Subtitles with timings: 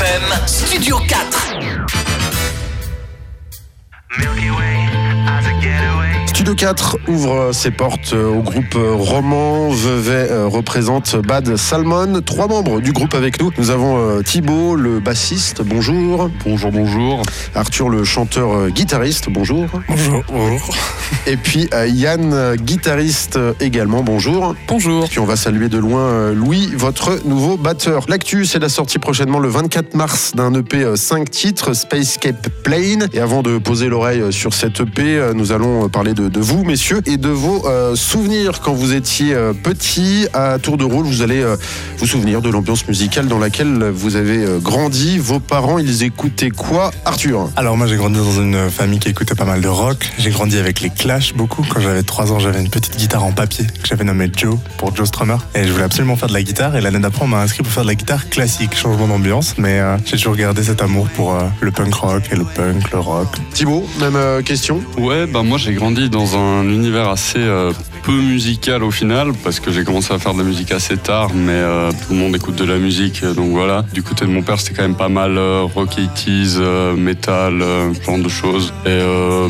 [0.00, 1.99] FM, Studio 4.
[6.40, 9.68] Studio 4 ouvre ses portes au groupe Roman.
[9.68, 12.22] Vevey euh, représente Bad Salmon.
[12.22, 13.50] Trois membres du groupe avec nous.
[13.58, 15.60] Nous avons euh, Thibaut, le bassiste.
[15.60, 16.30] Bonjour.
[16.46, 17.20] Bonjour, bonjour.
[17.54, 19.28] Arthur, le chanteur euh, guitariste.
[19.28, 19.66] Bonjour.
[19.86, 20.74] Bonjour, bonjour.
[21.26, 24.02] Et puis euh, Yann, euh, guitariste euh, également.
[24.02, 24.54] Bonjour.
[24.68, 25.08] Bonjour.
[25.08, 28.06] Puis on va saluer de loin euh, Louis, votre nouveau batteur.
[28.08, 33.08] L'actu, c'est la sortie prochainement le 24 mars d'un EP 5 titres, Spacescape Plane.
[33.12, 36.29] Et avant de poser l'oreille euh, sur cet EP, euh, nous allons euh, parler de,
[36.30, 40.26] de vous, messieurs, et de vos euh, souvenirs quand vous étiez euh, petit.
[40.32, 41.56] À tour de rôle, vous allez euh,
[41.98, 45.18] vous souvenir de l'ambiance musicale dans laquelle vous avez euh, grandi.
[45.18, 47.50] Vos parents, ils écoutaient quoi Arthur?
[47.56, 50.08] Alors moi j'ai grandi dans une famille qui écoutait pas mal de rock.
[50.18, 51.64] J'ai grandi avec les Clash beaucoup.
[51.68, 54.94] Quand j'avais 3 ans j'avais une petite guitare en papier que j'avais nommée Joe pour
[54.94, 55.36] Joe Strummer.
[55.54, 57.72] Et je voulais absolument faire de la guitare et l'année d'après on m'a inscrit pour
[57.72, 59.56] faire de la guitare classique, changement d'ambiance.
[59.58, 62.90] Mais euh, j'ai toujours gardé cet amour pour euh, le punk rock et le punk,
[62.92, 63.28] le rock.
[63.52, 64.80] Thibaut, même euh, question?
[64.96, 69.60] Ouais, bah moi j'ai grandi dans un univers assez euh, peu musical au final, parce
[69.60, 72.34] que j'ai commencé à faire de la musique assez tard, mais euh, tout le monde
[72.34, 73.84] écoute de la musique, euh, donc voilà.
[73.92, 77.62] Du côté de mon père, c'était quand même pas mal euh, rock 80s, euh, metal,
[78.04, 78.72] genre de choses.
[78.86, 79.00] Et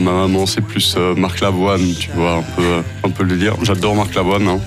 [0.01, 3.55] ma maman, c'est plus Marc Lavoine, tu vois, un peu, un peu le délire.
[3.63, 4.49] J'adore Marc Lavoine.
[4.49, 4.61] Hein.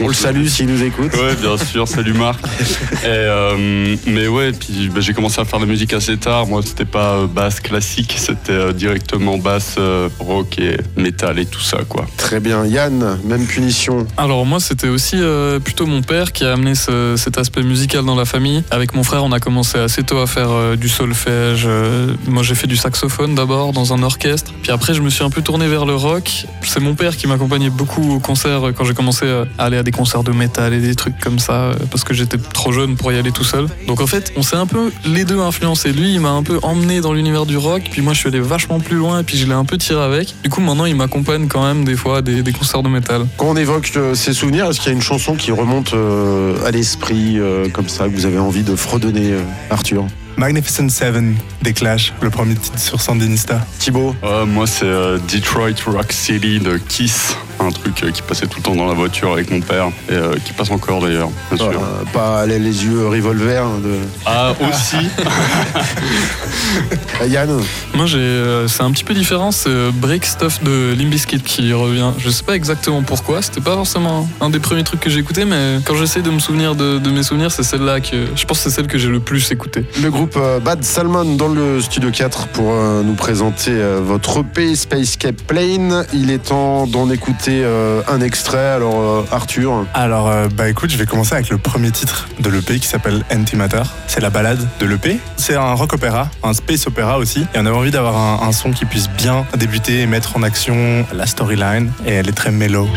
[0.00, 1.12] On le salue s'il nous écoute.
[1.14, 2.40] Ouais, bien sûr, salut Marc.
[3.04, 6.46] Et, mais ouais, puis bah, j'ai commencé à faire de la musique assez tard.
[6.46, 9.76] Moi, c'était pas basse classique, c'était directement basse
[10.18, 12.06] rock et métal et tout ça, quoi.
[12.16, 12.64] Très bien.
[12.66, 14.06] Yann, même punition.
[14.16, 18.04] Alors moi c'était aussi euh, plutôt mon père qui a amené ce- cet aspect musical
[18.04, 18.62] dans la famille.
[18.70, 21.64] Avec mon frère on a commencé assez tôt à faire euh, du solfège.
[21.66, 24.52] euh, moi j'ai fait du saxophone d'abord dans un orchestre.
[24.62, 26.46] Puis après je me suis un peu tourné vers le rock.
[26.62, 29.26] C'est mon père qui m'accompagnait beaucoup aux concerts quand j'ai commencé
[29.58, 32.38] à aller à des concerts de métal et des trucs comme ça parce que j'étais
[32.38, 33.66] trop jeune pour y aller tout seul.
[33.86, 35.92] Donc en fait on s'est un peu les deux influencés.
[35.92, 38.40] Lui il m'a un peu emmené dans l'univers du rock puis moi je suis allé
[38.40, 40.34] vachement plus loin et puis je l'ai un peu tiré avec.
[40.42, 43.07] Du coup maintenant il m'accompagne quand même des fois à des, des concerts de métal.
[43.08, 46.62] Quand on évoque euh, ces souvenirs, est-ce qu'il y a une chanson qui remonte euh,
[46.66, 50.06] à l'esprit euh, comme ça que vous avez envie de fredonner, euh, Arthur?
[50.38, 53.60] Magnificent Seven des Clash, le premier titre sur Sandinista.
[53.80, 58.46] Thibaut Euh, moi, c'est euh, Detroit Rock City de Kiss, un truc euh, qui passait
[58.46, 61.30] tout le temps dans la voiture avec mon père et euh, qui passe encore d'ailleurs,
[61.50, 61.80] bien sûr.
[61.82, 64.96] Euh, Pas les, les yeux revolver hein, de Ah, aussi
[67.28, 67.50] Yann.
[67.94, 69.50] Moi, j'ai, euh, c'est un petit peu différent.
[69.50, 72.12] C'est Break Stuff de Limbiskit qui revient.
[72.18, 73.42] Je sais pas exactement pourquoi.
[73.42, 76.38] C'était pas forcément un des premiers trucs que j'ai écouté, mais quand j'essaie de me
[76.38, 79.08] souvenir de, de mes souvenirs, c'est celle-là que je pense que c'est celle que j'ai
[79.08, 79.84] le plus écoutée.
[80.00, 84.40] Le groupe euh, Bad Salmon dans le studio 4 pour euh, nous présenter euh, votre
[84.40, 86.04] EP Spacescape Plane.
[86.12, 87.64] Il est temps d'en écouter
[88.08, 88.68] un extrait.
[88.68, 92.88] Alors Arthur, Alors, bah écoute, je vais commencer avec le premier titre de l'EP qui
[92.88, 93.82] s'appelle Antimatter.
[94.06, 95.18] C'est la balade de l'EP.
[95.36, 97.40] C'est un rock opéra, un space opéra aussi.
[97.54, 100.42] Et on avait envie d'avoir un, un son qui puisse bien débuter et mettre en
[100.42, 101.92] action la storyline.
[102.06, 102.88] Et elle est très mellow.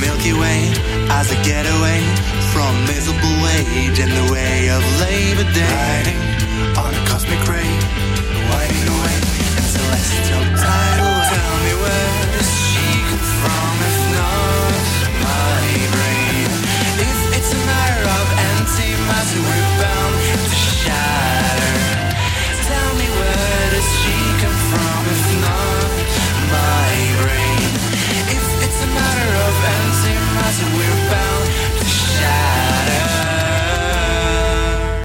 [0.00, 0.70] Milky Way
[1.10, 2.00] as a getaway
[2.52, 5.62] from miserable wage in the way of Labor Day.
[5.62, 6.31] Riding
[6.78, 7.71] on a cosmic ray,